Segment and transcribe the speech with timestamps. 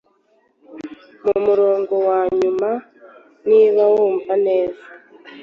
[1.23, 2.69] mumurongo wanyuma
[3.47, 4.83] Niba Wumva neza